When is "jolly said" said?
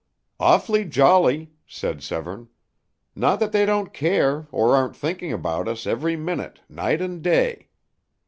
0.85-2.01